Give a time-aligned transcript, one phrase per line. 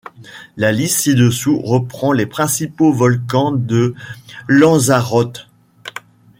[0.57, 3.93] La liste ci-dessous reprend les principaux volcans de
[4.47, 5.47] Lanzarote.